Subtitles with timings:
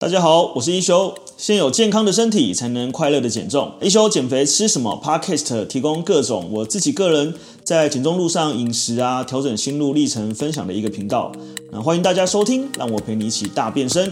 [0.00, 1.14] 大家好，我是一休。
[1.36, 3.74] 先有健康的身体，才能快乐的减重。
[3.82, 11.30] 一休减肥吃什么？Podcast 提供各种我自己个人在减重路上饮食啊，调整心路历程分享的一个频道。
[11.70, 14.10] 那欢迎大家收听，让我陪你一起大变身。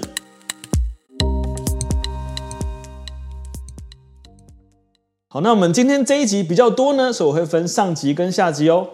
[5.30, 8.86] 好，那我们今天这一集比较多呢，所以我会分上集跟下集哦。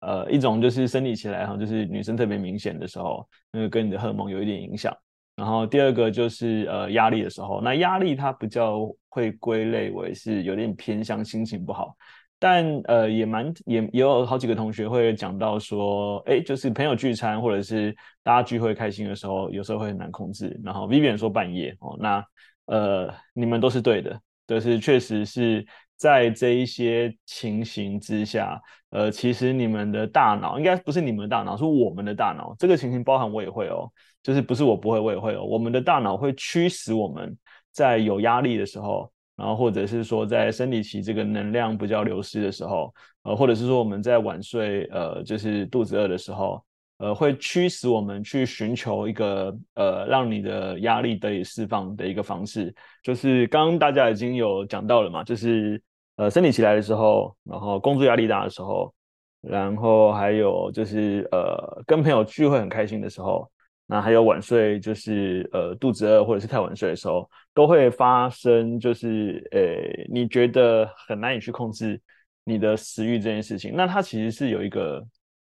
[0.00, 4.94] 呃，一种就是生理起来哈，就是女生特别明显的时候，那个跟你的荷尔蒙有一点影响。
[5.40, 11.96] 然后第二个就是呃压力的时候，那压力它比较会归类为是有点偏向心情不好，
[12.38, 20.60] 但呃也蛮也也有好几个同学会讲到说，哎，就是朋友聚餐或者是大家聚会开心的时候，有时候会很难控制。
[20.62, 22.22] 然后 Vivian 说半夜哦，那
[22.66, 32.54] 呃你们都是对的，就是确实是在这一些情形之下，呃其实你们的大脑应该不是你们的大脑，是我们的大脑。
[32.58, 33.90] 这个情形包含我也会哦。
[34.22, 35.42] 就是不是我不会，我也会哦。
[35.42, 37.36] 我们的大脑会驱使我们
[37.72, 46.62] 在有压力的时候，然后或者是说在生理期这个能量比较流失的时候，呃，或者是说我们在晚睡，呃，就是肚子饿的时候，
[46.98, 52.74] 呃，会驱使我们去寻求一个呃让你的压力得以释放的一个方式。
[53.02, 55.82] 就是刚刚大家已经有讲到了嘛，就是
[56.16, 58.92] 呃生理期来的时候，然后工作压力大的时候，
[59.40, 63.50] 然后还有就是呃跟朋友聚会很开心的时候。
[63.90, 72.00] 那还有晚睡，就是呃肚子饿或者是太晚睡的时候，都会发生，就是呃你觉得很难以去控制
[72.44, 73.72] 你的食欲这件事情。
[73.74, 75.04] 那它其实是有一个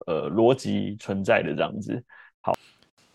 [0.08, 2.04] 呃逻辑存在的这样子。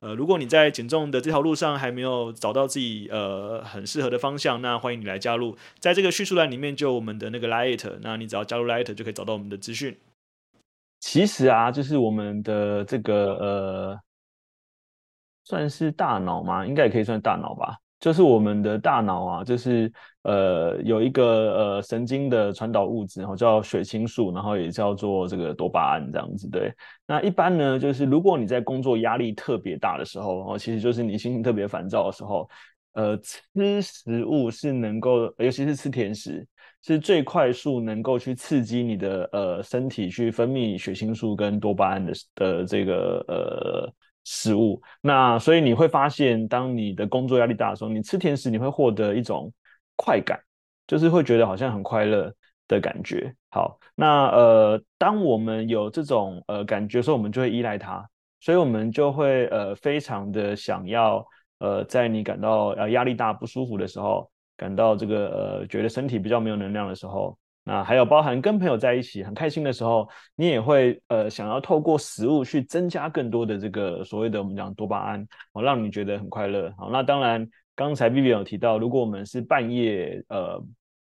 [0.00, 9.96] 呃，如果你在减重的这条路上还没有找到自己呃很适合的方向，那欢迎你来加入，在这个叙述栏里面就有我们的那个 Light，那你只要加入 Light 就可以找到我们的资讯。
[11.00, 14.00] 其实啊，就是我们的这个呃，
[15.44, 16.66] 算是大脑吗？
[16.66, 17.78] 应该也可以算大脑吧。
[18.00, 21.24] 就是我们的大脑啊，就是呃有一个
[21.76, 26.48] 呃神经的传导物质，然后叫血清素，然后也叫做这个多巴胺这样子。
[26.48, 26.72] 对，
[27.06, 32.48] 那一般呢，就是如果你在工作压力特别大的时候，然后，其实就是你心情特别烦躁的时候，
[32.94, 36.46] 呃，吃食物是能够，尤其是吃甜食，
[36.82, 43.92] 是最快速能够去刺激你的呃身体去分泌血清素跟多巴胺的的这个呃。
[44.32, 49.52] 食物，那所以你会发现，当你的工作压力大的时候，你吃甜食，你会获得一种
[49.96, 50.38] 快感，
[50.86, 52.32] 就是会觉得好像很快乐
[52.68, 53.34] 的感觉。
[53.50, 58.08] 好，那呃，当我们有这种呃感觉的时候，我们就会依赖它，
[58.38, 61.26] 所以我们就会呃非常的想要
[61.58, 65.26] 呃，在你感到呃压力大不舒服的时候，感到这个
[65.60, 67.36] 呃觉得身体比较没有能量的时候。
[67.62, 76.72] 那还有包含跟朋友在一起很开心的时候，你也会呃想要透过食物去增加更多的这个所谓的我们讲多巴胺，哦，让你觉得很快乐。
[76.78, 80.60] 好，那当然刚才 Vivian 有提到，如果我们是半夜呃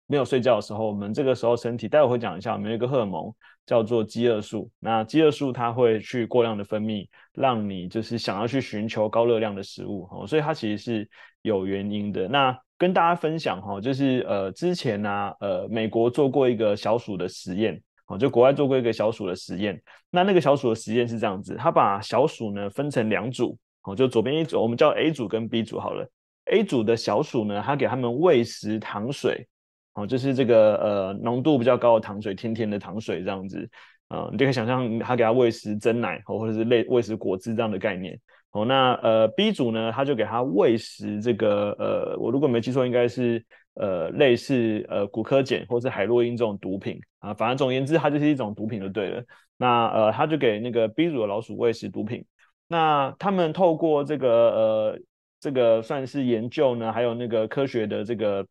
[0.07, 3.33] 没有睡觉的时候，我们这个时候身体，待会会讲一下，我们有一个荷尔蒙
[3.65, 4.69] 叫做饥饿素。
[4.79, 11.09] 那饥饿素它会去过量的分泌，让你就是想要去寻求高热量的食物，哦，所以它其实是
[11.43, 12.27] 有原因的。
[12.27, 19.79] 那跟大家分享哈，就是呃之前呢、呃美国做过一个小鼠的实验，哦，就国外做过一个小鼠的实验。
[20.09, 26.09] 那那个小鼠的实验是这样子，他把小鼠呢分成两组，哦，就左边一组，我们叫 A 组跟 B 组好了。
[26.45, 29.47] A 组的小鼠呢，他给他们喂食糖水，
[29.93, 33.69] 哦，就是这个呃浓度比较高的糖水，甜甜的糖水这样子，
[34.07, 38.19] 啊、你就可以想象他给他喂食真奶，或者是类喂食果汁这样的概念。
[38.51, 43.41] 哦，那呃 B 组呢，他就给他喂食这个呃，我如果没记错，应该是
[43.75, 49.23] 呃类似呃古柯碱或是海洛因这种毒品啊，反正总而言之，它就是一种毒品就对了。
[49.55, 52.25] 那呃他就给那个 B 组的老鼠喂食毒品，
[52.67, 54.99] 那他们透过这个呃
[55.39, 58.45] 这个算是研究呢，还有那个科学的这个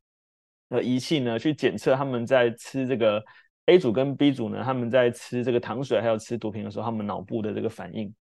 [0.70, 3.22] 呃仪器呢，去检测他们在吃这个
[3.66, 8.14] A 组跟 B 组呢，他们在吃这个糖水还有吃毒品的时候，他们脑部的这个反应。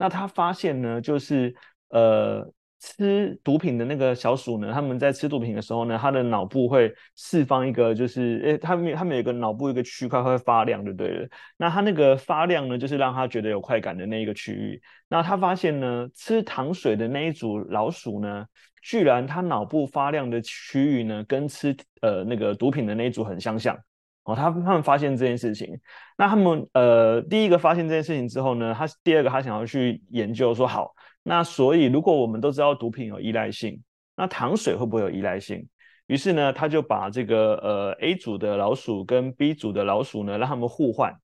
[0.00, 1.54] 那他发现呢，就是
[1.90, 2.50] 呃
[2.80, 11.28] 吃毒品的那个小鼠呢，他们在吃毒品的时候呢，它的脑部会释放一个，就是诶，他们他们有个脑部一个区块会发亮，就对了。
[11.58, 14.80] 那它那个发亮呢，就是让它觉得有快感的那一个区域。
[15.06, 18.46] 那他发现呢，吃糖水的那一组老鼠呢，
[18.82, 23.78] 居然它脑部发亮的区域呢，跟吃呃那个毒品的那一组很相像。
[24.24, 25.68] 哦，他他们发现这件事情，
[26.16, 30.94] 那他们呃第一个发现这件事情之后呢，他第二个他想要去研究说好。
[31.22, 33.78] 那所以，如果我们都知道毒品有依赖性，
[34.16, 35.66] 那糖水会不会有依赖性？
[36.06, 41.14] 于是呢，他就把这个呃 A 组的老鼠跟 B 组的老鼠呢，让他们互换，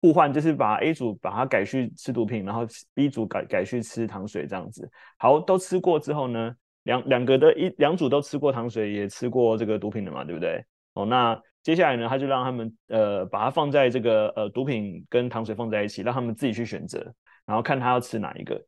[0.00, 4.90] 互换就是把 A 组把它改去吃毒品，然后 B 组改改去吃糖水这样子。
[5.18, 6.52] 好，都吃过之后呢，
[6.84, 10.64] 两两个的一两组都吃过糖水，也吃过这个毒品的嘛，对不对？
[10.94, 16.98] 哦，那接下来呢，他就让他们呃把它放在这个呃毒品跟糖水放在一起，让他们自己去选择，
[17.46, 18.60] 然后看他要吃哪一个。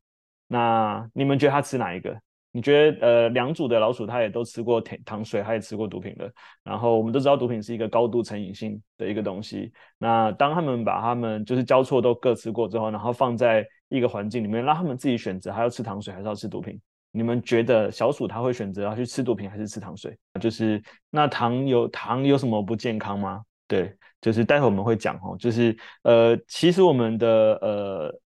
[0.47, 2.17] 那你们觉得他吃哪一个？
[2.53, 6.33] 你觉得呃，两组的老鼠他也都吃过糖糖水，他也吃过毒品的。
[6.63, 9.73] 然后我们都知道毒品是一个高度成瘾性的一个东西。
[9.99, 16.81] 那当他们把他们就是交错都各吃过之后，然后放在一个环境里面，让他们自己选择还要吃糖水还是要吃毒品？
[17.15, 20.19] 你们觉得小鼠它会选择要去吃毒品还是吃糖水？
[20.41, 23.43] 就是那糖有糖有什么不健康吗？
[23.69, 27.29] 对，就是待会我们会讲哦，就是呃，其实我们的
[27.63, 28.21] 呃。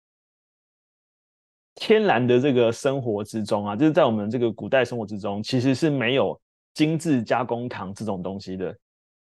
[1.79, 6.41] 天然的这个生活之中啊，就是在我们这个古代生活之中，其实是没有
[6.73, 8.75] 精致加工糖这种东西的。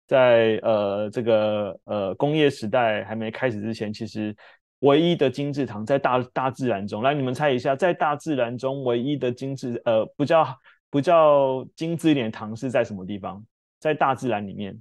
[0.07, 4.33] 在呃这个呃工业时代还没开始之前，其实
[4.81, 10.59] 唯一的金字塔在大大自然中，来你们猜一下，在大自然中唯一的金字呃不叫
[10.91, 13.45] 不叫精致一点的糖是在什么地方？
[13.81, 14.81] 在大自然里面，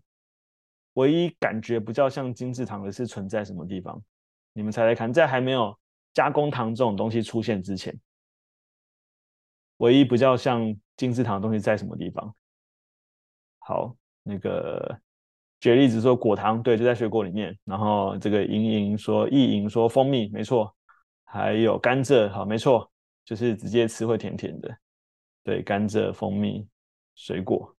[0.93, 4.01] 唯一感觉不叫像金字塔的是存在什么地方？
[4.53, 5.77] 你们猜猜看，在还没有。
[6.13, 7.93] 加工糖这种东西出现之前，
[9.79, 12.33] 唯一不叫像金字塔的东西在什么地方？
[13.59, 13.93] 好，
[14.23, 14.97] 那个
[15.65, 17.57] 举例子说果糖，对，就在水果里面。
[17.65, 20.71] 然后这个莹莹说，意莹说蜂蜜，没错。
[21.23, 22.87] 还有甘蔗，好，没错，
[23.25, 24.69] 就是直接吃会甜甜的。
[25.43, 26.67] 对，甘蔗、蜂蜜、
[27.15, 27.75] 水果，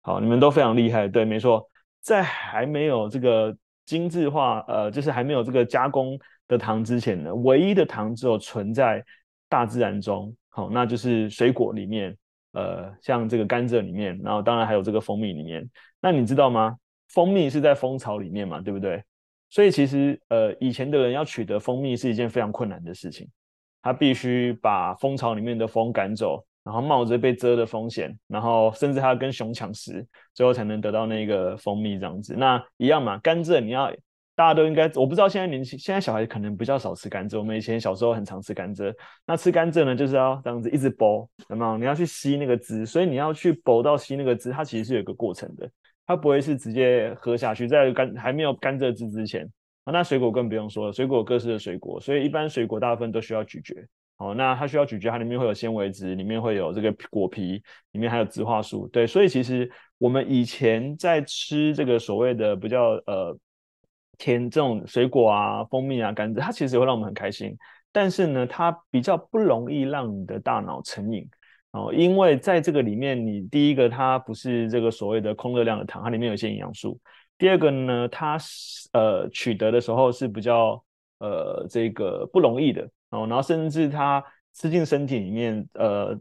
[0.00, 1.06] 好，你们都非常厉害。
[1.06, 1.68] 对，没错，
[2.00, 3.54] 在还没有这个
[3.84, 6.18] 精致化，呃，就是还没有这个加工。
[6.48, 9.04] 的糖之前呢，唯一的糖只有存在
[9.50, 12.16] 大自然中，好，那就是水果里面，
[12.52, 15.68] 呃，像这个甘蔗里面，然后当然还有这个蜂蜜里面。
[16.00, 16.74] 那你知道吗？
[17.12, 19.02] 蜂蜜是在蜂巢里面嘛，对不对？
[19.48, 23.28] 所以其实，呃，以前的人要取得蜂蜜是一件非常困难的事情，
[23.82, 32.34] 他必须把蜂巢里面的蜂赶走，然后冒着被蛰的风险，然后甚至他要跟熊抢食，最后才能得到那个蜂蜜这样子。
[32.36, 33.92] 那一样嘛，甘蔗你要。
[34.34, 37.38] 大家都应该，我不知道现在年轻，现在小孩可能比较少吃甘蔗。
[37.38, 38.92] 我们以前小时候很常吃甘蔗。
[39.26, 41.76] 那吃甘蔗呢，就是要这样子一直剥，有没有？
[41.76, 45.70] 你要去吸那个汁，所以你要去剥到吸那个汁，它其实是有一个过程的，
[46.06, 47.68] 它不会是直接喝下去。
[47.68, 49.44] 在甘还没有甘蔗汁之前，
[49.84, 53.74] 啊，那水果更不用说了，水果各式的水果，所以一般水果大部分都需要咀嚼。
[54.16, 57.62] 好，那它需要咀嚼，它里面会有纤维质，里面会有这个果皮，
[57.92, 58.86] 里面还有植化素。
[58.88, 63.36] 对，所以其实我们以前在吃这个所谓的比较呃。
[64.18, 67.56] 甜这种水果啊，蜂蜜啊，甘蔗，它其实会让我们很开心。
[67.90, 71.26] 但是呢，它比较不容易让你的大脑成瘾
[71.72, 76.98] 哦，因为在这个里面，你第一个它不是这个所谓的空热量的糖，它里面有一些营养素。
[77.36, 78.38] 第二个呢，它
[78.92, 80.82] 呃取得的时候是比较
[81.18, 84.24] 呃这个不容易的哦，然后甚至它
[84.54, 86.18] 吃进身体里面，呃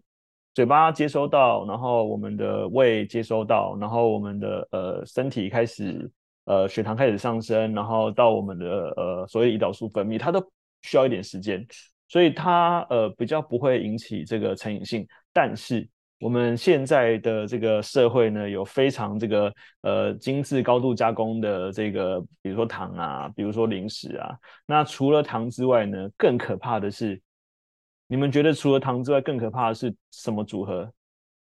[0.53, 6.09] 嘴巴接收到，然后我们的胃接收到，然后我们的呃身体开始。
[6.45, 8.65] 呃，血糖开始上升，然后到我们的
[8.97, 10.43] 呃所谓胰岛素分泌，它都
[10.81, 11.63] 需要一点时间，
[12.09, 15.07] 所以它呃比较不会引起这个成瘾性。
[15.33, 15.87] 但是
[16.19, 24.37] 我们现在的这个社会呢，有非常这个呃精致、高度加工的这个，比如说糖啊，比如说零食啊。
[24.65, 27.19] 那除了糖之外呢，更可怕的是，
[28.07, 30.91] 你们觉得除了糖之外，更可怕的是什么组合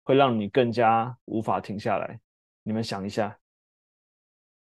[0.04, 2.20] 会让你更加无法停下来？
[2.62, 3.36] 你们想一下。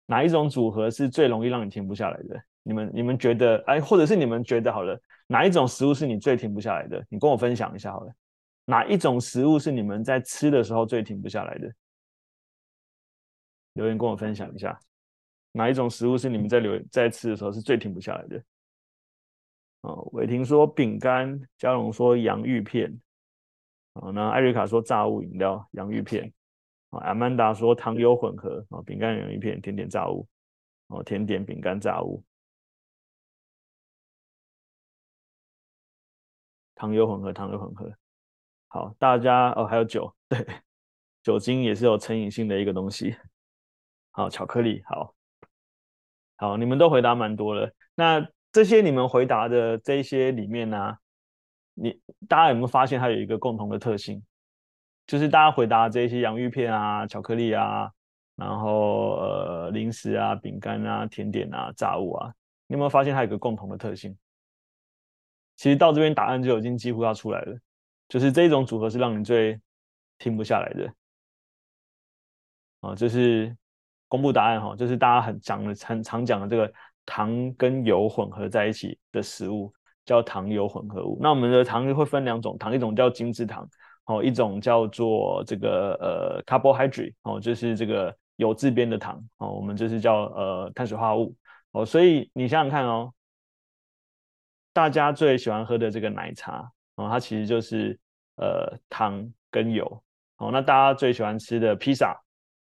[0.06, 2.40] 哪一种组合是最容易让你停不下来的？
[2.62, 7.04] 你们你们觉得，哎，或者是你们觉得好了，哪一种食物是你最停不下来的？
[7.08, 8.12] 你跟我分享一下好了。
[8.68, 11.74] 哪一种食物是你们在吃的时候最停不下来的？
[13.72, 14.78] 留言跟我分享一下，
[15.52, 18.44] 哪一种食物是你们在留在吃的时候是最停不下来的？
[19.80, 23.00] 哦，伟霆说饼干，嘉荣说洋芋片，
[23.94, 26.30] 哦，那艾瑞卡说炸物饮料，洋芋片。
[26.90, 30.28] 啊，阿曼达说糖油混合啊，饼干洋芋片，甜点炸物，
[30.88, 32.22] 哦，甜点饼干炸物，
[36.74, 37.96] 糖油混合，糖油混合。
[38.68, 40.46] 好，大家哦，还有酒，对，
[41.22, 43.16] 酒精也是有成瘾性的一个东西。
[44.10, 45.14] 好，巧克力，好，
[46.36, 47.72] 好，你们都回答蛮多了。
[47.94, 50.96] 那这些你们回答的这一些里面呢、
[51.74, 51.98] 你
[52.28, 54.22] 大家有没有发现它有一个共同的特性？
[55.06, 57.90] 就是大家回答这些洋芋片啊、巧克力啊，
[58.36, 62.34] 然后呃零食啊、饼干啊、甜点啊、炸物啊，
[62.66, 64.14] 你有没有发现它有个共同的特性？
[65.56, 67.58] 其实到这边答案就已经几乎要出来了，
[68.08, 69.60] 就是这种组合是让你最
[70.18, 70.92] 停不下来的。
[72.80, 73.54] 啊，就是
[74.08, 76.72] 公布答案哈，就是大家很讲的、很常讲的这个
[77.04, 79.72] 糖跟油混合在一起的食物
[80.04, 81.18] 叫糖油混合物。
[81.20, 83.68] 那我们的糖会分两种糖，一种叫精制糖，
[84.04, 91.36] 哦，一种叫做这个呃 carbohydrate，哦，就是这个有字边的糖，哦，我们就是叫呃碳水化合物，
[91.72, 93.12] 哦，所以你想想看哦。
[94.70, 97.98] 大家最喜欢喝的这个奶茶哦，它其实就是
[98.36, 100.02] 呃糖跟油
[100.38, 100.50] 哦。
[100.52, 102.20] 那大家最喜欢吃的披萨，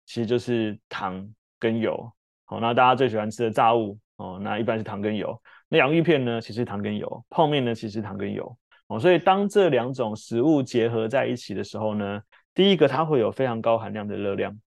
[0.06, 1.28] 其实就是糖
[1.60, 2.12] 跟油。
[2.46, 5.40] 好，那大家最喜欢吃的炸物哦，那一般是糖跟油。
[5.70, 8.58] 那洋芋片呢，其实糖跟油；泡面呢，其实糖跟油。
[8.88, 12.22] 哦，所以当这两种食物结合在一起的时候呢，
[12.56, 14.60] 第一个它会有非常高含量的热量。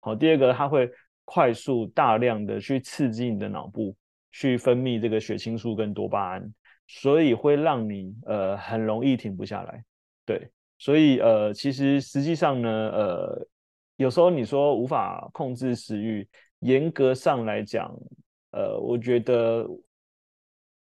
[0.00, 0.90] 好，第二个它会
[1.26, 3.94] 快速大量的去刺激你的脑部，
[4.32, 6.52] 去分泌这个血清素跟多巴胺。
[6.92, 9.84] 所以会让你呃很容易停不下来，
[10.26, 13.46] 对，所以呃其实实际上呢呃
[13.94, 16.28] 有时候你说无法控制食欲，
[16.58, 17.94] 严格上来讲，
[18.50, 19.64] 呃我觉得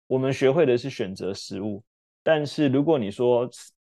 [0.08, 1.84] 我们学会的是选择食物，
[2.24, 3.48] 但是如果你说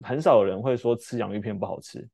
[0.01, 2.07] 很少有人会说吃洋芋片不好吃，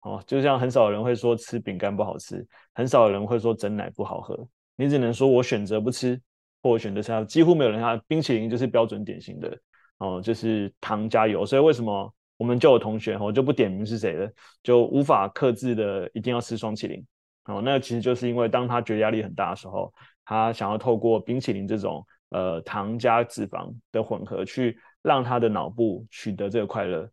[0.00, 6.18] 哦，就像很少人会说吃饼干不好吃，很少人会说整奶不好喝，你只能说我选择不吃。
[6.66, 9.58] 或选择是几乎没有人他冰淇淋就是标准典型的
[9.98, 11.46] 哦，就是糖加油。
[11.46, 14.30] 所以为什么我们就有同学我就不点名是谁了，
[14.62, 17.04] 就无法克制的一定要吃双淇淋
[17.44, 17.62] 哦。
[17.64, 19.92] 那其实就是因为当他觉得压力很大的时候，
[20.24, 27.08] 他想要透过冰淇淋这种呃糖加脂肪的混合，去让他的脑部取得这个快乐。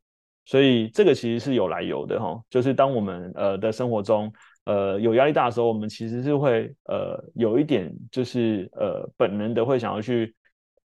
[0.45, 4.31] 所以这个其实是有来由的哈，就是当我们呃的生活中。
[4.65, 10.34] 呃，有压力大的时候，我们其实是会呃有一点就是呃本能的会想要去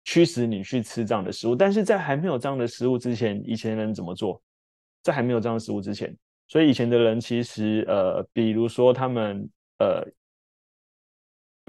[0.05, 4.43] 驱使你去吃这样的食物，但是在还没有这样的食物之前，以前人怎么做？
[5.03, 6.15] 在还没有这样的食物之前，
[6.49, 9.49] 所以以前的人其实呃，比如说他们
[9.79, 10.07] 呃，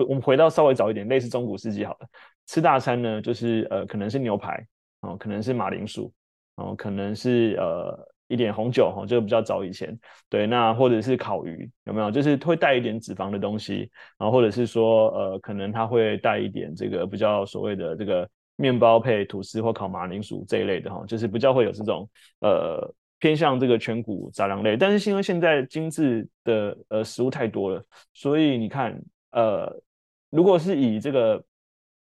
[0.05, 2.07] 我们回到稍微早一点，类似中古世纪好了，
[2.47, 4.67] 吃大餐呢，就是呃可能是牛排
[4.99, 6.11] 哦，可能是马铃薯
[6.55, 8.12] 哦，可能是呃。
[8.33, 9.95] 一点红酒哈，这个比较早以前，
[10.27, 12.09] 对，那或者是烤鱼有没有？
[12.09, 22.09] 就是会带一点脂肪的东西，然后或者是说，呃，可能它会带一点这个比较所谓的这个面包配吐司或烤马铃薯这一类的哈，就是比较会有这种
[22.41, 24.75] 呃偏向这个全谷杂粮类。
[24.75, 27.85] 但是因为现在精致的呃食物太多了，
[28.15, 28.99] 所以你看，
[29.31, 29.71] 呃，
[30.31, 31.43] 如果是以这个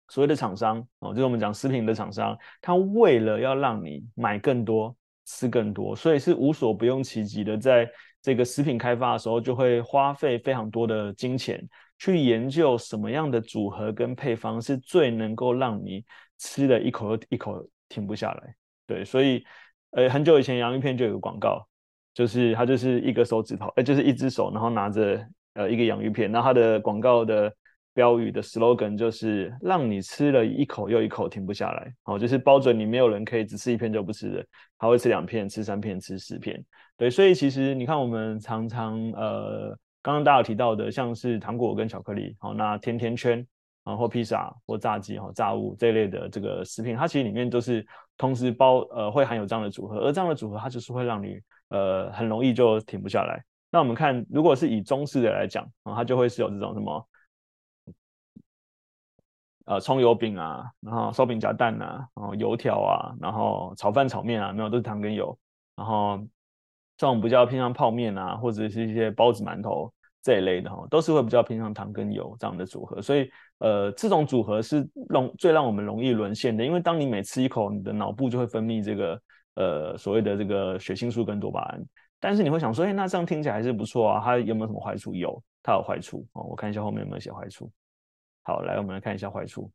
[0.10, 4.96] 所谓的厂商哦，就是我们讲食品的厂商，他为了要让你买更多。
[5.25, 7.89] 吃更多，所以是无所不用其极的，在
[8.22, 11.62] 这个食品开发的时候，就会花费非常多的金钱
[11.98, 16.03] 去研究什么样的组合跟配方是最能够让你
[16.38, 18.56] 吃的一口一口停不下来。
[18.86, 19.44] 对，所以
[19.92, 21.65] 呃，很久以前洋芋片就有个广告，
[22.13, 27.53] 就是它就是一个手指头，呃，就是一只手，然后拿着呃一个洋芋片，那它的广告的。
[27.94, 34.46] 标语的 slogan 就是让你吃了一口又一口停不下来，哦，就是包准你没有人可以只吃一片就不吃的，
[34.80, 36.60] 他会吃两片、吃三片、吃十片。
[36.98, 43.46] 对，所以其实你看，我们常常呃，刚刚大家有提到的，像是糖果跟巧克力，好，那甜甜圈，
[43.84, 47.86] 然后披萨或炸鸡、哈炸物这一类的这个食品，它其实里面都是
[48.18, 53.44] 同时包呃会含有这样的组合，而这样的组合它就是会让你呃很容易就停不下来。
[53.70, 57.08] 那我们看，如果是以中式的来讲啊，它就会是有这种什么。
[59.65, 65.38] 呃，葱油饼啊，然后烧饼夹蛋啊，然后油条啊，然后炒饭炒面啊，没有都是糖跟油。
[65.75, 66.17] 然后
[66.98, 69.91] 这种比较偏向泡面啊，或者是一些包子、馒头
[70.22, 73.01] 这一类的哈，都是会比较偏向糖跟油这样的组合。
[73.01, 73.29] 所以
[73.60, 79.22] 呃，这种组合是容最让我们容易沦陷的，因为当你每吃一口，你的脑部就会分泌这个
[79.55, 81.82] 呃所谓的这个血清素跟多巴胺。
[82.20, 85.15] 但是你会想说，哎，那这样听起来还是不错啊，它有没有什么坏处？
[85.15, 86.43] 有，它有坏处哦。
[86.43, 87.72] 我看一下后面有没有写坏处。
[88.44, 89.72] 好，来，我们来看一下坏处。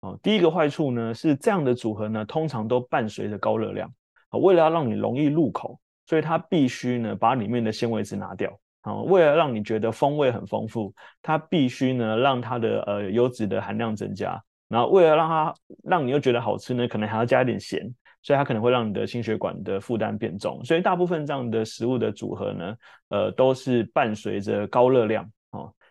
[0.00, 3.88] 哦，第一个坏处呢是这样的组合呢，通常都伴随着高热量。
[4.30, 8.50] 啊，为了要让你容易入口，所以它必须呢把里面的纤维质拿掉。
[8.80, 10.92] 啊，为了让你觉得风味很丰富，
[11.22, 14.42] 它必须呢让它的呃油脂的含量增加。
[14.68, 15.54] 然后为了让它
[15.84, 17.94] 让你又觉得好吃呢，可能还要加一点咸。
[18.22, 20.62] 所以它可能会让你的心血管的负担变重。
[20.62, 22.76] 所以大部分这样的食物的组合呢，
[23.08, 25.26] 呃，都是伴随着高热量。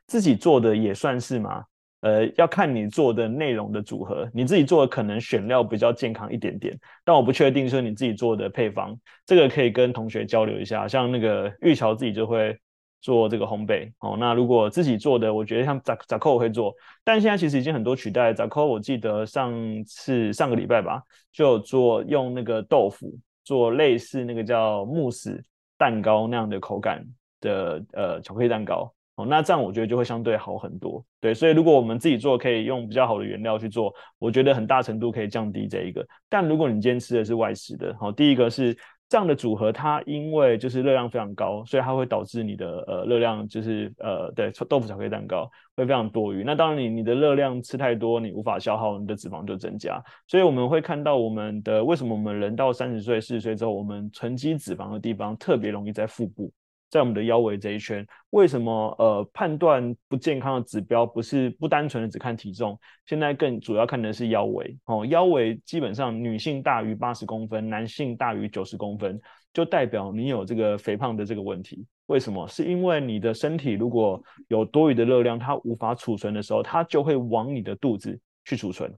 [0.09, 1.63] 自己做的也算是吗？
[2.01, 10.87] 呃，要看你做的内容的组合，你自己做的可能选料比较健康一点点，但我不确定说你自己做的配方，这个可以跟同学交流一下。
[10.87, 12.57] 像那个玉桥自己就会
[13.01, 14.15] 做这个烘焙哦。
[14.17, 16.73] 那如果自己做的，我觉得像扎扎扣我会做，
[17.03, 18.65] 但现在其实已经很多取代扎扣。
[18.65, 19.53] 我记得上
[19.85, 23.13] 次上个礼拜吧，就有做用那个豆腐
[23.43, 25.43] 做类似那个叫慕斯
[25.77, 27.05] 蛋糕那样的口感
[27.41, 28.89] 的呃巧克力蛋糕。
[29.19, 36.07] 哦，那这样我觉得就会相对好很多，对，所以如果我们自己做，可以用比较好的原料去做，我觉得很大程度可以降低这一个。
[36.29, 38.73] 但如果你今天吃的是外食的，好，第一个是
[39.09, 46.45] 这样的组合，它因为就是热量非常高，所以它会导致你的呃热量就是呃对豆腐巧克力蛋糕会非常多余。
[46.45, 50.01] 那当然你你的热量吃太多，你无法消耗，你的脂肪就增加。
[50.27, 56.49] 所以我们会看到我们的为什么我们人到三十岁四十岁之后，我们囤积脂肪的地方特别容易在腹部。
[56.89, 65.05] 在我们的腰围这一圈，为什么呃判断不健康的指标不是不单纯的只看体重，现在更主要看的是腰围哦。
[65.05, 69.21] 腰围基本上女性大于八十公分，男性大于九十公分，
[69.53, 71.85] 就代表你有这个肥胖的这个问题。
[72.07, 72.47] 为什么？
[72.47, 78.91] 是因为你的身体如果有多余的热量，它无法储存的时候，它就会往你的肚子去储存，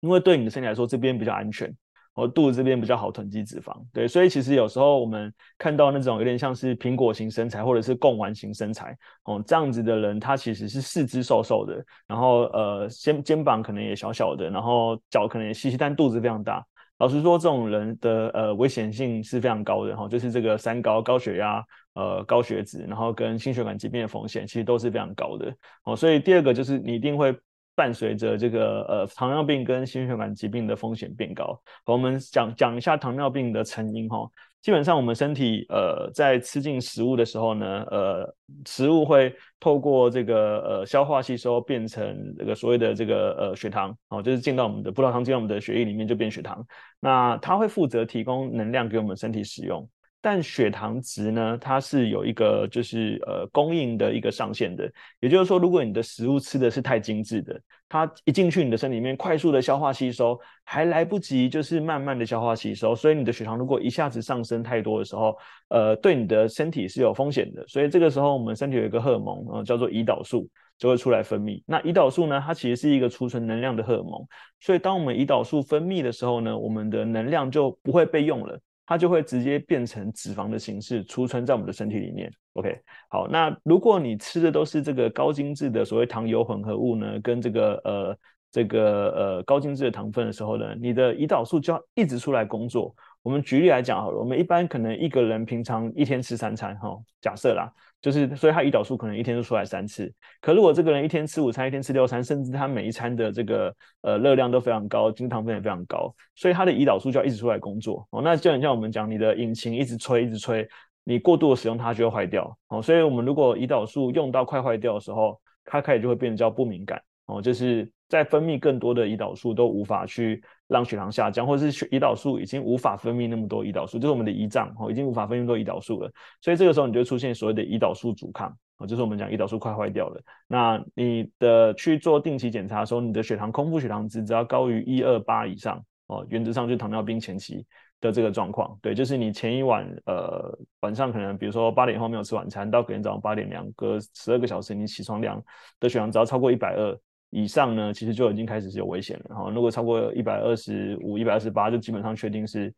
[0.00, 1.74] 因为对你的身体来说，这边比较安全。
[2.16, 16.64] 我肚子这边比较好囤积脂肪，对，所以其实有时候我们看到那种有点像是苹果型身材或者是贡丸型身材，哦，这样子的人，他其实是四肢瘦瘦的，然后呃肩肩膀可能也小小的，然后脚可能也细细，但肚子非常大。
[16.96, 25.54] 老实说，这种人的呃危险性是非常高的哈，就是这个三高、高血压、呃高血脂，然后跟心血管疾病的风险其实都是非常高的。
[25.84, 27.38] 哦，所以第二个就是你一定会。
[27.76, 34.28] 伴随着这个呃糖尿病跟心血管疾病的风险变高，我们讲讲一下糖尿病的成因哈。
[34.62, 38.34] 基本上我们身体呃在吃进食物的时候呢，呃
[38.66, 46.66] 食物会透过这个呃消化吸收变成这个所谓的这个呃血糖哦，就是进到我们的葡萄糖进到我们的血液里面就变血糖，
[46.98, 49.88] 那它会负责提供能量给我们身体使用。
[50.28, 57.56] 但血糖值呢，它是有一个就是呃供应的一个上限的，也就是说，如果你的食物吃的是太精致的，
[57.88, 65.36] 它一进去你的身体里面，快速的消化吸收，还来不及就是慢慢的消化吸收，所以你的血糖如果一下子上升太多的时候，
[65.68, 67.64] 呃，对你的身体是有风险的。
[67.68, 71.62] 所以这个时候，我们身体有一个荷尔蒙，呃，叫做胰岛素，就会出来分泌。
[71.64, 74.26] 那胰岛素呢，它其实是一个储存能量的荷尔蒙，
[74.58, 78.58] 所以当我们胰岛素分泌的时候呢，我们的能量就不会被用了。
[78.86, 82.32] 它就会直接变成脂肪的形式储存在我们的身体里面。
[82.52, 88.18] OK，好，那如果你吃的都是这个高精致的所谓糖油混合物呢，跟这个呃
[88.50, 92.94] 这个呃高精致的糖分的时候呢，你的胰岛素就要一直出来工作。
[93.26, 97.68] 我们举例来讲好了，我们一般可能一个人平常一天吃三餐，哈，假设啦，
[98.00, 100.14] 就是所以他胰岛素可能一天就出来三次。
[100.40, 108.22] 可如果这个人一天吃午餐，一天吃六餐，甚至他每一餐的这个呃热量都非常高，精糖分也非常高，所以他的胰岛素就要一直出来工作哦。
[108.22, 110.64] 那就很像我们讲，你的引擎一直吹，一直吹，
[111.02, 112.80] 你过度的使用它就会坏掉哦。
[112.80, 117.90] 所以我们如果胰岛素用到快坏掉的时候，它开始就会变得叫不敏感哦，就是。
[118.08, 126.10] 在分泌更多的胰岛素都无法去让血糖下降，或者是胰岛素已经无法分泌那么多胰岛素，就是我们的胰脏哦，已经无法分泌那么多胰岛素了。
[126.40, 130.20] 所以这个时候你就会出现所谓的胰岛素阻抗啊，就是我们讲胰岛素快坏掉了。
[130.48, 137.64] 那你的去做定期检查的时候，你的血糖空腹血糖值只要高于一二八以上哦，原则上就是糖尿病前期
[138.00, 138.76] 的这个状况。
[138.82, 145.40] 对，就是你前一晚呃晚上可能比如说八点后没有吃晚餐，到隔天早上八点量隔十二个小时你起床量
[145.78, 146.98] 的血糖只要超过一百二。
[147.42, 149.50] 以上呢，其实就已经开始是有危险了哈。
[149.50, 152.72] 如果超过一百二十五、一百二十八，就基本上确定是，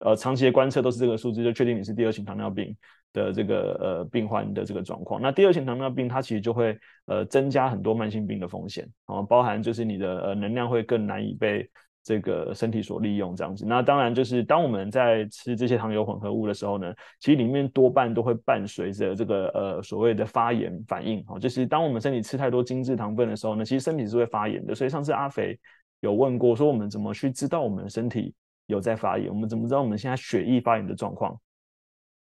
[0.00, 2.76] 呃，长期的观测都是这个数字，就确定你是第二型糖尿病
[3.12, 5.22] 的这个呃病患的这个状况。
[5.22, 11.70] 那第二型糖尿病它其实就会呃增加很多慢性病的风险啊，包含就是你的呃能量会更难以被。
[12.04, 24.74] 这个身体所利用这样子，那当然就是当我们在吃这些糖油混合物的时候呢，其实里面多半都会伴随着这个呃所谓的发炎反应哦，就是当我们身体吃太多精致糖分的时候呢，其实身体是会发炎的。
[24.74, 25.56] 所以上次阿肥
[26.00, 28.34] 有问过说，我们怎么去知道我们身体
[28.66, 29.28] 有在发炎？
[29.28, 31.38] 我们怎么知道我们现在血液发炎的状况？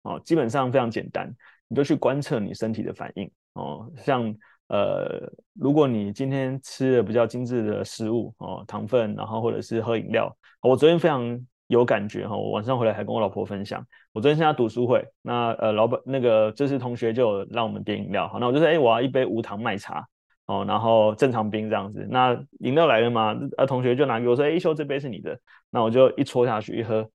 [0.03, 1.29] 哦，基本上非常简单，
[1.67, 4.33] 你就去观测你身体的反应哦，像。
[4.67, 5.21] 呃，
[5.53, 20.07] 如果你今天吃了比较精致的食物哦，糖分，然后或者是喝饮料，我昨天非常有感觉哈，我晚上回来还跟我老婆分享，我昨天参加读书会，那呃老板那个就是同学就让我们点饮料，好，那我就说，哎，我要一杯无糖麦茶，
[20.47, 22.07] 哦，然后正常冰这样子。
[22.09, 23.35] 那饮料来了嘛？
[23.57, 25.39] 呃，同学就拿给我说：“哎，一休，这杯是你的。”
[25.71, 27.09] 那我就一戳下去一喝，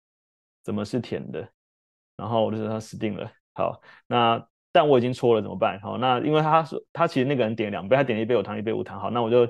[0.63, 1.49] 怎么是甜的？
[2.17, 3.31] 然后我就说他死定了。
[3.55, 5.81] 好，那但我已经戳了怎么办？
[5.81, 9.01] 好，那因为他说他其实那个人点两杯，他点了一杯有糖，一杯无糖。
[9.01, 9.47] 好，那我就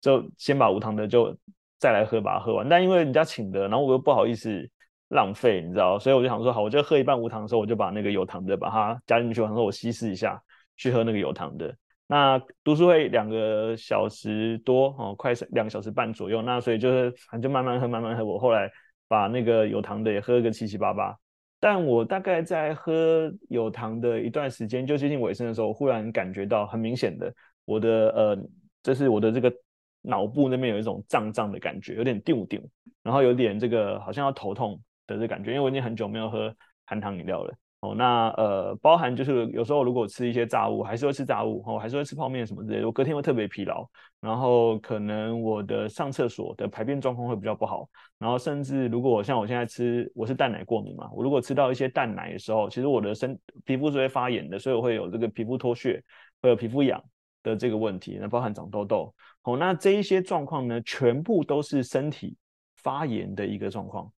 [0.00, 1.36] 就先把无糖的就
[1.78, 2.68] 再来喝，把它喝完。
[2.68, 4.68] 但因为人家请的，然后我又不好意思
[5.10, 9.40] 浪费，你知道，所以我就想说，好，我就喝一半无糖的时候，我就把那个有糖的把它加进去。
[9.40, 10.42] 我想说我稀释一下，
[10.76, 11.72] 去喝那个有糖的。
[12.08, 16.42] 那读书会两个小时多哦，快两个小时半左右。
[16.42, 18.24] 那所以就是反正就慢慢喝，慢慢喝。
[18.24, 18.68] 我后来
[19.06, 21.16] 把那个有糖的也喝个七七八八。
[21.60, 27.32] 但我大概在喝有糖的一段时间，就接近尾声的时候，忽然感觉到很明显的，
[27.66, 28.38] 我的呃，
[28.82, 29.52] 就是我的这个
[30.00, 32.58] 脑部那边有一种胀胀的感觉，有点丢丢，
[33.02, 36.52] 然后有点这个好像要头痛的这感觉，因为我已经很久没有喝
[36.86, 37.54] 含糖饮料了。
[37.80, 43.88] 哦，那呃，包含就是有时候如果吃一些炸物，还是会吃炸物，哦，还是会吃泡面什么之类的，我隔天会特别疲劳，
[44.20, 47.88] 然后可能我的上厕所的排便状况会比较不好，
[48.18, 56.04] 然后甚至如果像我现在吃，我是蛋奶过敏嘛，我如果吃到一些蛋奶的时候，其实我的身皮肤是会发炎的，所以我会有这个皮肤脱屑，
[56.42, 57.02] 会有皮肤痒
[57.42, 59.14] 的这个问题，那包含长痘痘。
[59.44, 62.36] 哦，那这一些状况呢，全部都是身体
[62.76, 64.12] 发炎的一个状况。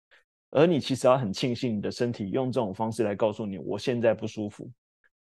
[0.51, 4.69] 而你其实要很庆幸你的身体用这种方式来告诉你，我现在不舒服，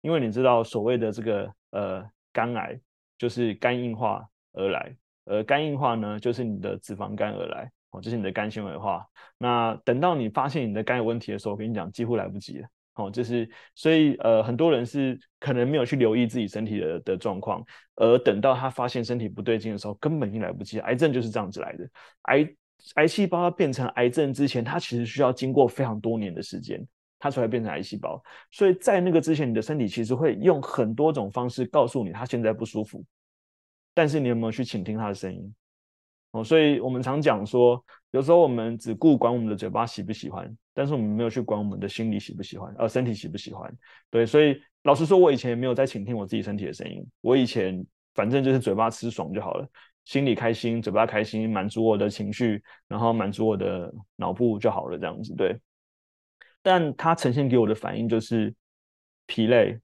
[0.01, 2.79] 因为你知道所谓的这个呃肝癌
[3.17, 9.03] 就是肝硬化而来，而肝硬化呢就是你的脂肪肝而来，哦，就是你的肝纤维化。
[9.39, 20.79] 那等到你发现你的肝有问题的时候，我跟你讲几乎来不及了，哦，就是所以呃很多人是可能没有去留意自己身体的的状况，而等到他发现身体不对劲的时候，根本已经来不及。
[20.81, 21.89] 癌症就是这样子来的，
[22.23, 22.47] 癌。
[22.95, 26.85] 癌细胞要变成癌症之前，它其实需要经过非常多年的时间，
[27.19, 28.21] 它才会变成癌细胞。
[28.51, 33.03] 所以在那个之前，你的身体其实会用很多种方式告诉你，它现在不舒服。
[33.93, 35.53] 但是你有没有去倾听它的声音？
[36.31, 43.73] 哦，所以我们常讲说，有时候我们只顾管我们的嘴巴喜不喜欢，但是我们没有去管我们的心里喜不喜欢，呃，身体喜不喜欢。
[44.09, 47.03] 对，所以老实说，我以前也没有在倾听我自己身体的声音。
[47.21, 49.67] 我以前反正就是嘴巴吃爽就好了。
[50.07, 55.59] 心里开心，嘴巴开心，满足我的情绪，然后满足我的脑部就好了，这样子对。
[56.61, 58.55] 但它呈现给我的反应就是
[59.25, 59.77] 疲累、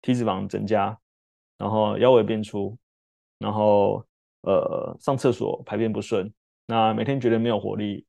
[0.00, 0.98] 体脂肪增加，
[1.58, 2.74] 然后腰围变粗，
[3.38, 4.02] 然后
[4.44, 6.32] 呃上厕所排便不顺，
[6.64, 8.06] 那每天觉得没有活力，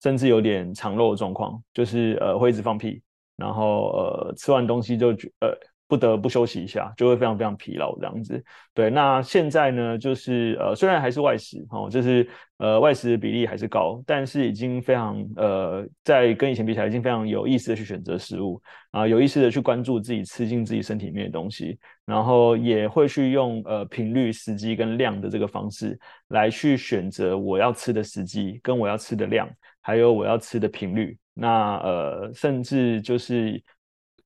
[0.00, 3.02] 甚至有点肠漏的状况，就是呃会一直放屁，
[3.34, 5.52] 然后呃吃完东西就觉呃。
[5.90, 8.40] 不得不休息一下，就会非常非常疲劳这样子。
[8.72, 21.76] 对，那现在呢，就是呃，虽然还是外食哦，就是呃外食的比例还是高，但是已经非常呃，在跟以前比起来，已经非常有意识的去选择食物啊、有意识的去关注自己吃进自己身体里面的东西，
[22.06, 25.98] 然后也会去用呃频率、时机跟量的这个方式
[26.28, 29.48] 来去选择我要吃的时机跟我要吃的量，
[29.80, 31.18] 还有我要吃的频率。
[31.34, 33.60] 那呃，甚至就是。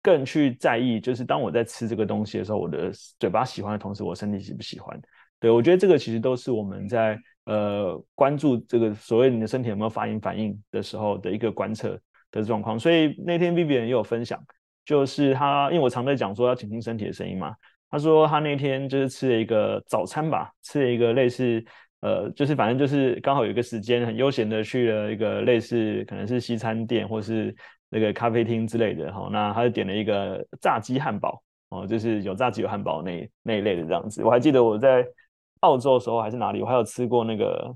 [0.05, 5.01] 更去在意，就是当我在吃这个东西的时候，我的嘴巴喜欢的同时，我身体喜不喜欢？
[5.41, 11.99] 对，我觉得这个其实都是我们在呃关注这个所谓你的身体有没有发炎反应的时候的一个观测
[12.31, 12.79] 的状况。
[12.79, 14.39] 所以那天 Vivian 也有分享，
[14.85, 17.55] 就是他因为我常在讲说要倾听身体的声音嘛，
[17.91, 21.65] 他说他那天就是吃了一个早餐吧，吃了一个类似
[22.01, 27.55] 呃，就是反正就是刚好有一个时间很悠闲的去了一个类似可能是西餐店或是。
[27.95, 34.25] 那个咖啡厅之类的，哈，那他就点了一个炸鸡汉堡，哦，就是有炸鸡有汉堡那那一类的这样子。
[34.25, 35.07] 我还记得我在
[35.61, 37.73] 澳洲的时候还是哪里，我还有吃过那个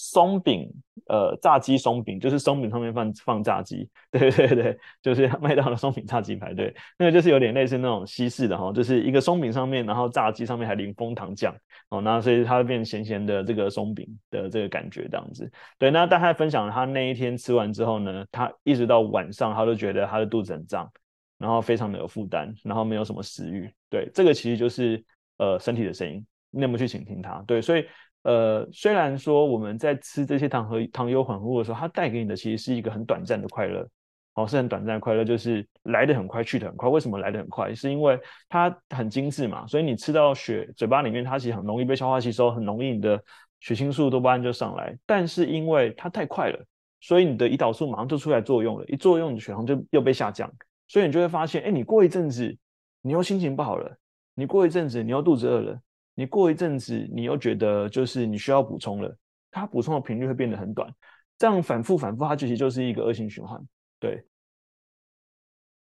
[0.00, 0.70] 松饼，
[1.08, 11.52] 呃，炸鸡松饼，就是松饼上面放放炸鸡， 对对对，就是 麦当劳松饼炸鸡排，对，那个就是有点类似那种西式的哈，就是一个松饼上面，然后炸鸡上面还淋枫糖酱。
[11.88, 15.90] 哦，那所以它会变咸咸的这个松饼的这个感觉这样子，对。
[15.90, 20.88] 那大概分享了他那一天吃完之后呢，他一直到晚上，他都觉得他的肚子很胀，
[21.38, 23.68] 然后非常的有负担，然后没有什么食欲。
[23.90, 25.02] 对，这个其实就是
[25.38, 27.42] 呃身体的声音，你有没有去倾听它？
[27.46, 27.86] 对，所以
[28.22, 33.88] 呃虽然说我们在吃这些糖和糖油混合物的时候，它带给你的其实是一个很短暂的快乐。
[34.34, 36.88] 哦，是很短暂的快乐，就是来得很快，去得很快。
[36.88, 37.74] 为什么来得很快？
[37.74, 38.16] 是因为
[38.48, 43.20] 它很精致嘛，所以你吃到血嘴巴里面，它其实很容易被消化吸收，很容易你的
[43.58, 44.96] 血清素、多巴胺就上来。
[45.04, 46.64] 但是因为它太快了，
[47.00, 50.48] 所以你的胰岛素马上就出来作用了，一作用你血糖就又被下降，
[50.86, 52.56] 所以你就会发现，哎，你过一阵子
[53.02, 53.92] 你又心情不好了，
[54.36, 55.80] 你过一阵子你又肚子饿了，
[56.18, 59.16] 你过一阵子你又觉得就是你需要补充了，
[59.52, 60.92] 它补充的频率会变得很短，
[61.38, 63.64] 这样反复反复，它其实就是一个恶性循环。
[64.00, 64.24] 对，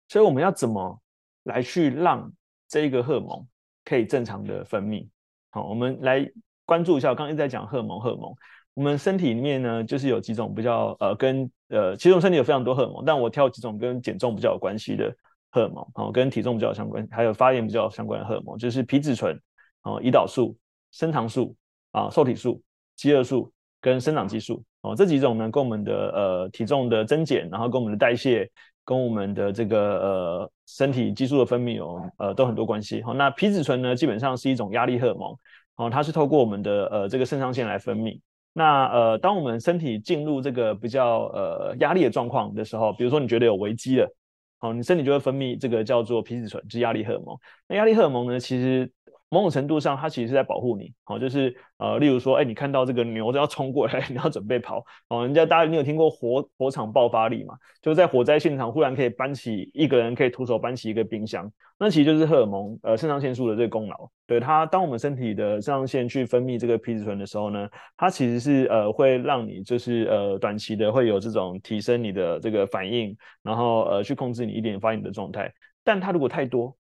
[0.09, 1.01] 所以我们要怎么
[1.45, 2.33] 来去让
[2.67, 3.47] 这一个荷尔蒙
[3.85, 5.07] 可以正常的分泌？
[5.51, 6.29] 好，我们来
[6.65, 8.35] 关注一下，我刚刚一直在讲荷尔蒙，荷尔蒙。
[8.75, 15.17] 我们身体里面呢，就是有几种比较呃跟呃，其实我们身体有非常多荷尔蒙，但我挑几种跟减重比较有关系的
[15.53, 19.41] 荷尔蒙，哦，跟体重比较相关，还有发炎比较相关的荷尔蒙，就是皮质醇、
[19.83, 20.57] 哦，胰岛素、
[20.93, 21.55] 升糖素
[21.93, 22.61] 啊、受体素、
[22.97, 28.51] 饥饿素跟生长激素，哦，这几种呢，跟我们的呃体重的增减，然后跟我们的代谢，
[28.85, 33.03] 跟我们的这个呃身体激素的分泌有呃都很多关系。
[33.03, 35.37] 好，那皮质醇呢，基本上是一种压力荷尔蒙，
[35.77, 38.21] 哦，它是透过我们的呃这个肾上腺来分泌。
[38.55, 44.13] 那呃，当我们身体进入这个比较呃压力的状况的时候，比如说你觉得有危机了，
[44.59, 47.39] 好，你身体就会分泌这个叫做皮质醇，就是压力荷尔蒙。
[47.69, 48.91] 那压力荷尔蒙呢，其实
[49.31, 57.55] 某种程度上它其实是在保护你，好，就是呃，例如说，哎，你看到这个牛都要冲过来， 你要准备跑，哦，人家大家你有听过火火场爆发力嘛？
[57.83, 64.09] 就是在火灾现场忽然可以搬起一个人可以徒手搬起一个冰箱，那其实就是荷尔蒙呃肾上腺素的这个功劳。
[64.27, 75.53] 对它，当我们身体的肾上腺去分泌这个皮质醇的时候呢，它其实是呃会让你就是呃短期的会有这种提升你的这个反应，然后呃去控制你一点发炎的状态。
[75.85, 76.77] 但它如果太多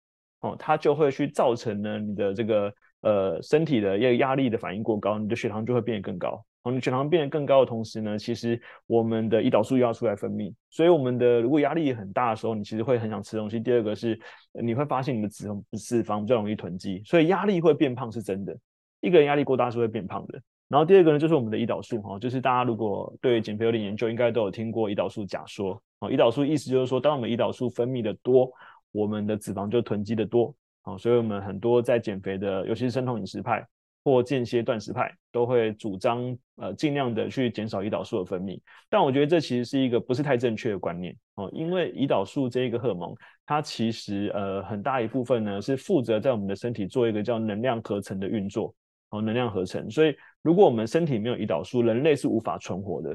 [0.56, 6.44] 它就会去造成呢你的这个呃身体的一个压力的反应过高，你的血糖就会变得更高。
[6.64, 13.60] 哦你血糖变得更高的同时呢，其实我们的胰岛素又要出来分泌，所以我们的如果压力很大的时候，你其实会很想吃东西。
[13.60, 14.20] 第二个是
[14.52, 18.58] 你会发现你的脂脂肪比较容易囤积，所以压力会变胖是真的。
[19.00, 20.42] 一个人压力过大是会变胖的。
[20.68, 25.82] 然后第二个呢，就是我们的胰岛素哈，就是大家如果对减肥有点研究，应该都有听过胰岛素假说。
[26.00, 28.52] 哦，胰岛素意思就是说，当我们胰岛素分泌的多，
[28.98, 30.54] 我们的脂肪就囤积的多。
[30.82, 33.66] 好，所以我们很多在减肥的，尤其是生酮饮食派。
[34.04, 38.58] 或间歇断食派都会主张，呃，尽量的去减少胰岛素的分泌，
[38.88, 43.14] 但我觉得这其实是一个不是太正确的观念哦，因为胰岛素这一个荷尔蒙，
[43.46, 48.74] 它其实呃很大一部分呢是负责在我们的身体做一个叫能量合成的运作，
[49.10, 53.12] 哦，能量合成，所以如果我们身体没有胰岛素，人类是无法存活的，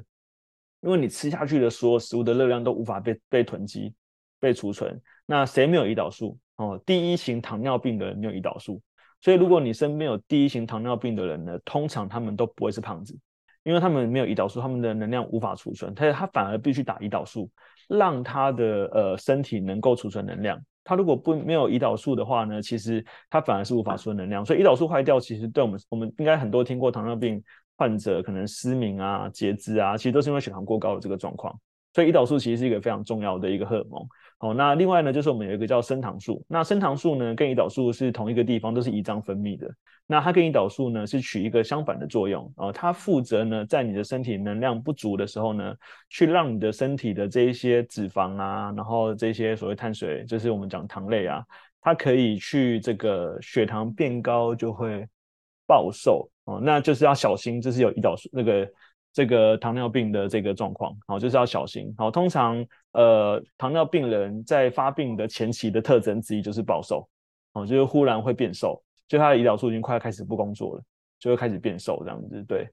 [0.83, 3.95] 因为你吃下去的所有食物的热量都无法被被囤积、
[4.43, 6.37] 被储存，那谁没有胰岛素？
[6.57, 8.83] 哦，第一型糖尿病的人没有胰岛素。
[9.21, 13.17] 所以，如果你身边有第一型糖尿病的人呢，通常他们都不会是胖子，
[13.63, 17.49] 因为他们没有胰岛素，他们的能量无法储存，他他反而必须打胰岛素，
[17.89, 20.61] 让他的呃身体能够储存能量。
[20.83, 24.45] 他如果不没有胰岛素的话呢，其实他反而是无法储存能量。
[24.45, 27.41] 所以胰岛素坏掉，其实对我们我们应该很多听过糖尿病
[27.77, 31.57] 患者可能失明啊、截肢啊，其实都是因为血糖过高的这个状况。
[31.95, 34.05] 所以胰岛素其实是一个非常重要的一个荷尔蒙。
[34.43, 36.45] 哦，那另外呢，就是我们有一个叫升糖素。
[36.49, 39.73] 那升糖素呢，跟胰岛素是同一个地方，都是胰脏分泌的。
[40.05, 42.73] 那它跟胰岛素呢，是取一个相反的作用啊。
[42.73, 45.73] 它负责呢，在你的身体能量不足的时候呢，
[46.11, 51.41] 去让你的身体的这一些脂肪啊，然后这些所谓碳水，就是我们讲糖类啊，
[51.81, 55.07] 它可以去这个血糖变高就会
[55.69, 56.61] 暴瘦哦。
[56.61, 58.69] 那就是要小心，就是有胰岛素那个。
[59.13, 61.93] 这个糖尿病的这个状况，好，就是要小心。
[61.99, 67.07] 好，通常呃，糖尿病人在发病的前期的特征之一就是暴瘦，
[67.53, 70.83] 哦，就是忽然会变瘦，就他的胰岛素已经快要开始不工作了，
[71.19, 72.43] 就会开始变瘦这样子。
[72.49, 72.67] 对，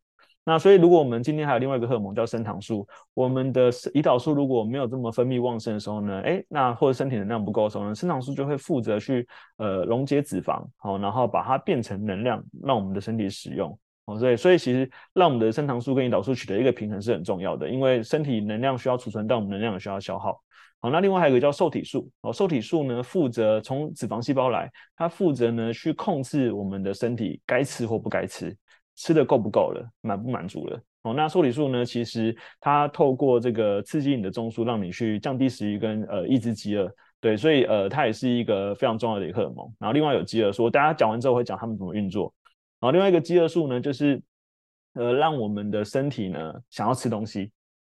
[0.46, 13.78] 那所以如果我们今天还有另外一个荷尔蒙叫升糖素，我们的胰岛素如果没有这么分泌旺盛的时候呢，哎，那或者身体能量不够的时候呢，升糖素就会负责去呃溶解脂肪，好，然后把它变成能量，让我们的身体使用。
[14.18, 20.42] 所以，所以其实让我们的升糖素跟胰岛素取得一个平衡是很重要的，因为身体能量需要储存，但我们能量也需要消耗。
[20.82, 28.56] 好，那另外还有一个叫受体素，哦，受体素呢负责从脂肪细胞来，它负责呢去控制我们的身体该吃或不该吃，
[28.96, 30.82] 吃的够不够了，满不满足了。
[31.04, 36.90] 哦，那受体素呢，其实它透过这个刺激你的中枢，让你去降低食欲跟呃抑制饥饿。
[37.22, 39.70] 对，所以呃它也是一个非常重要的一个荷尔蒙。
[39.80, 42.34] 然后另外有饥饿素，大家讲完之后会讲他们怎么运作。
[42.80, 44.22] 然后另外一个饥饿素呢，就是
[44.94, 47.52] 呃，让我们的身体呢想要吃东西，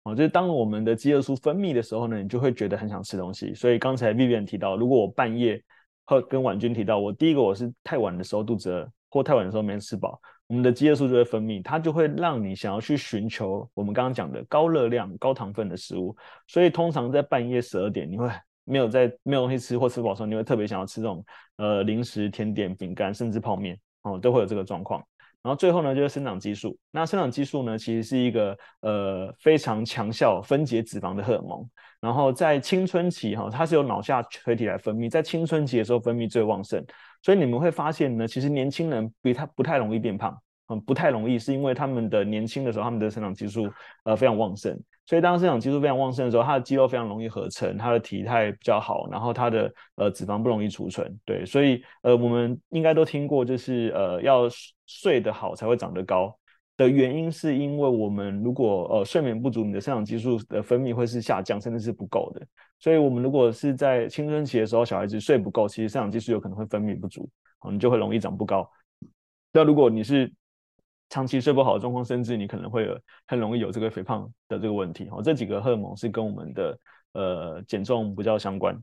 [0.05, 3.55] 哦，就是当我们的饥饿素分泌的时候呢，你就会觉得很想吃东西。
[3.55, 5.63] 所以刚才 Vivian 提到，如果我半夜
[6.05, 16.17] 和跟婉君提到，我第一个我是太晚的时候肚子饿，或太晚的时候没吃饱，我们的饥饿素就会分泌，它就会让你想要去寻求我们刚刚讲的高热量、高糖分的食物。
[16.49, 18.29] 所以通常在半夜十二点，你会
[18.65, 21.25] 没有在没有东西吃或吃饱的时候，你会特别想要吃这种
[21.59, 23.79] 呃零食、甜点、饼干，甚至泡面。
[24.03, 25.03] 哦，都会有这个状况。
[25.43, 26.77] 然后最后呢，就是生长激素。
[26.91, 31.67] 那生长激素呢，其实是一个呃非常强效分解脂肪的荷尔蒙。
[31.99, 36.85] 然后在青春期哈、哦，它是由脑下垂体来分泌，在青春期的时候分泌最旺盛。
[37.23, 40.37] 所以你们会发现呢，其实年轻人比他不太容易变胖。
[40.71, 43.69] 嗯，不太容易，是因为他们的年轻的时候，他们的生长激素
[44.05, 54.49] 呃非常旺盛，所以当生长激素非常旺盛的时候，他的肌肉非常容易合成，他的体态比较好，然后他的呃脂肪不容易储存，对，所以呃我们应该都听过，就是呃要
[54.87, 56.37] 睡得好才会长得高。
[56.77, 62.41] 的原因，是因为我们如果呃睡眠不足，你的生长激素的分泌会是下降，甚至是不够的，
[62.79, 67.29] 所以我们如果是在青春期的时候，小孩子睡不够，其实生长激素有可能会分泌不足，
[67.71, 68.67] 你就会容易长不高。
[69.53, 70.33] 那如果你是
[71.11, 75.07] 长期睡不好的状况，甚至你可能会有很容易有这个肥胖的这个问题。
[75.11, 76.79] 哦，这几个荷尔蒙是跟我们的
[77.13, 78.75] 呃减重比较相关。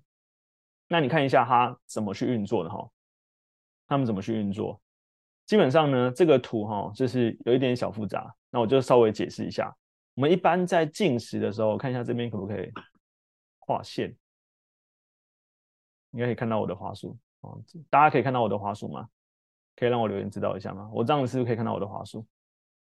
[0.88, 2.88] 那你看一下它怎么去运作的哈？
[3.88, 4.80] 他们怎么去运作？
[5.46, 8.36] 基本上呢，这个图哈就是有一点小复杂。
[8.50, 9.74] 那我就稍微解释一下。
[10.14, 12.72] 我们一般在进食的时候，看一下这边可不可以
[13.60, 14.14] 画线？
[16.12, 17.62] 应该可以看到我的滑鼠哦。
[17.90, 19.08] 大家可以看到我的滑鼠吗？
[19.78, 20.90] 可以让我留言知道一下吗？
[20.92, 22.26] 我这样子是不是可以看到我的滑鼠？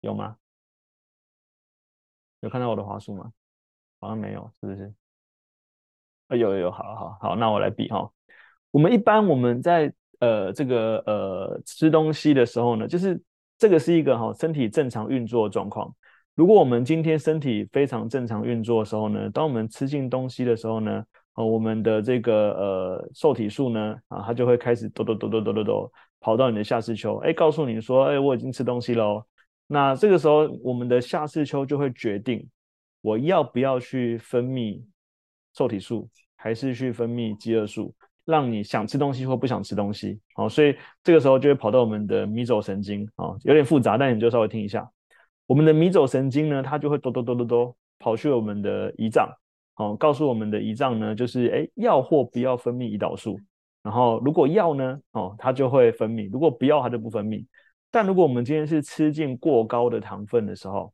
[0.01, 0.37] 有吗？
[2.41, 3.33] 有看到我的滑鼠吗？
[3.99, 4.95] 好像没有，是不是？
[6.29, 8.09] 啊，有有有，好好好，那我来比哈。
[8.71, 13.21] 我们一般我们在呃这个呃吃东西的时候呢，就是
[13.59, 15.93] 这个是一个哈身体正常运作的状况。
[16.37, 25.93] 如果我们今天身体非常正常运作的时候呢，当我们吃进东西的时候呢，呃，我们的这个呃受体素呢啊，它就会开始抖抖抖抖抖抖抖。
[26.21, 29.25] 跑到你的下视丘，哎，告诉你说，哎，我已经吃东西喽。
[29.67, 32.47] 那这个时候，我们的下视丘就会决定
[33.03, 34.83] 我要不要去分泌
[35.55, 40.19] 受体素，还是去分泌饥饿素，让你想吃东西或不想吃东西。
[40.35, 44.91] 好，所以这个时候就会跑到我们的迷走神经，啊，有点复杂，但你就稍微听一下。
[45.47, 49.29] 我们的迷走神经呢，它就会哆哆哆哆哆跑去我们的胰脏，
[49.75, 53.39] 好，告诉我们的胰脏呢，就是哎，要或不要分泌胰岛素。
[53.83, 57.47] 然后如果要呢，哦，它就会分泌；如果不要，它就不分泌。
[57.91, 60.93] 但如果我们今天是吃进过高的糖分的时候，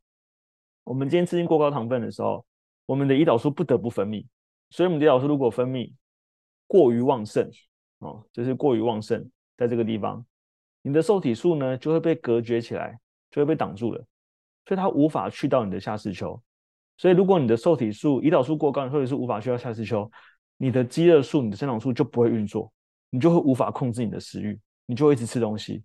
[0.85, 2.45] 我们今天吃进过高糖分的时候，
[2.87, 4.25] 我们的胰岛素不得不分泌。
[4.71, 5.93] 所以，我们的胰岛素如果分泌
[6.67, 7.51] 过于旺盛，
[7.99, 10.25] 哦，就是过于旺盛，在这个地方，
[10.83, 12.99] 你的受体素呢就会被隔绝起来，
[13.31, 14.05] 就会被挡住了，
[14.67, 16.41] 所以它无法去到你的下视丘。
[16.97, 20.09] 所以，如果你的受体素、胰岛素过高，受体素无法去到下视丘，
[20.65, 22.73] 你的饥饿素、你的生长素就不会运作。
[23.11, 25.85] 你就会无法控制你的食欲，你就会一直吃东西。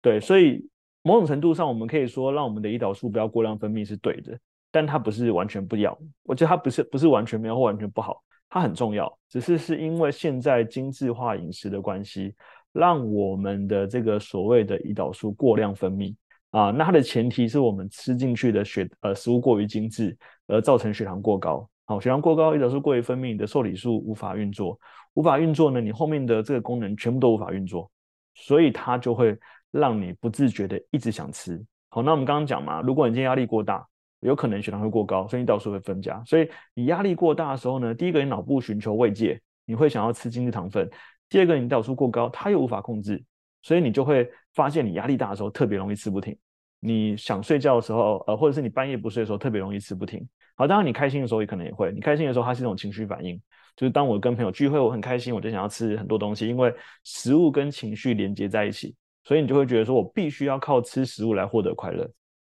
[0.00, 0.64] 对，所以
[1.02, 4.38] 某种程度上，我们可以说，让我们的胰岛素不要过量分泌是对的，
[4.70, 5.98] 但它不是完全不要。
[6.22, 9.12] 我觉得它不是不是完全没有或完全不好，它很重要。
[9.28, 12.32] 只是是因为现在精致化饮食的关系，
[12.72, 16.14] 让我们的这个所谓的胰岛素过量分泌
[16.50, 16.70] 啊。
[16.70, 21.68] 那它的前提是我们吃进去的血呃食物过于精致，而造成血糖过高。
[21.86, 24.78] 好，血糖过高，胰岛素过于分泌，你的受体素无法运作，
[25.12, 27.90] 无法运作呢，你后面的这个功能全部都无法运作，
[28.34, 29.36] 所以它就会
[29.70, 31.62] 让你不自觉的一直想吃。
[31.90, 33.86] 好，那我们刚刚讲嘛，如果你今天压力过大，
[34.20, 36.22] 有可能血糖会过高，所以胰岛素会增加。
[36.24, 40.86] 所以你压力过大的时候呢，第一个你脑部寻求慰藉，你会想要吃精制糖分；
[41.28, 43.22] 第二个你胰岛素过高，它又无法控制，
[43.60, 46.34] 所以你就会发现你压力大的时候特别容易吃不停。
[46.80, 50.26] 你想睡觉的时候，呃，或者是你半夜不睡的时候，特别容易吃不停。
[50.56, 51.90] 好，当然你开心的时候也可能也会。
[51.92, 53.40] 你开心的时候，它是一种情绪反应，
[53.76, 62.08] 就是当我跟朋友聚会，我很开心，我就想要吃很多东西，因为食物跟情绪连接在一起，所以你就会觉得说我必须要靠吃食物来获得快乐。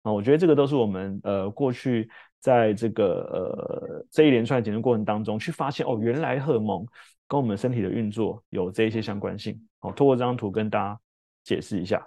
[0.02, 6.84] 啊，我觉得这个都是我们呃过去在这个呃这一连串的减重过程当中去发现哦，原来荷尔蒙
[7.28, 9.58] 跟我们身体的运作有这一些相关性。
[9.78, 11.00] 好，透过这张图跟大家
[11.44, 12.04] 解释一下。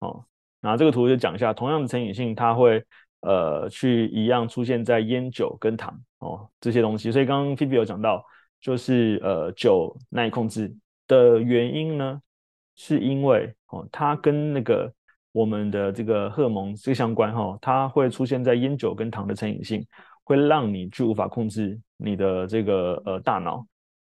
[0.00, 0.26] 好
[0.62, 0.70] 好。
[0.70, 2.84] 那这个图就讲一下，同样的成瘾性，它会
[3.20, 7.10] 呃去一样出现在烟酒跟糖哦这些东西。
[7.10, 8.22] 所以刚刚 Phoebe 有讲到，
[8.60, 10.70] 就是呃酒难以控制
[11.08, 12.20] 的原因呢，
[12.76, 14.92] 是因为哦它跟那个
[15.32, 19.82] 我们的这个荷尔蒙是相关哈、哦，它会出现在烟酒跟糖的成瘾性，
[20.24, 23.66] 会让你去无法控制你的这个呃大脑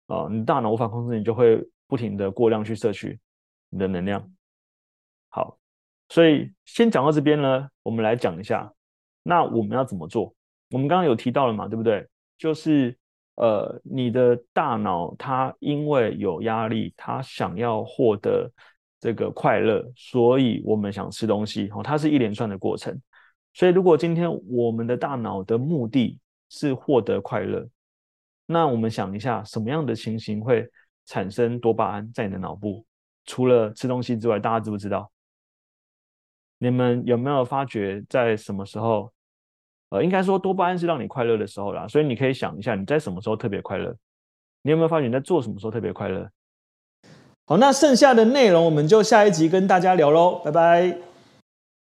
[0.08, 3.20] 啊、哦，你大脑无法控制，你就会不停的过量去摄取
[3.70, 4.28] 你的能量。
[5.30, 5.59] 好。
[6.10, 8.72] 所以先讲到这边呢，我们来讲一下，
[9.24, 10.34] 那我们要怎么做？
[10.72, 12.08] 我们刚刚有提到了嘛，对不对？
[12.38, 12.98] 就是
[13.36, 18.52] 呃，你的大脑它因为有压力，它想要获得
[19.00, 23.00] 这个快乐，所以我们想吃东西哦，它是一连串的过程。
[23.54, 26.20] 所以如果今天我们的大脑的目的
[26.50, 27.68] 是获得快乐，
[28.46, 30.68] 那我们想一下，什么样的情形会
[31.06, 32.86] 产生多巴胺在你的脑部？
[33.26, 35.12] 除了吃东西之外，大家知不知道？
[36.60, 39.12] 你们有没有发觉在什么时候？
[39.90, 43.92] 呃，应该说多巴胺是让你快乐的时候啦，所以你可以想一下，你在什么时候特别快乐？
[44.62, 46.30] 你有没有发觉你在做什么时候特别快乐？
[47.48, 51.09] 好，那剩下的内容我们就下一集跟大家聊喽，拜拜。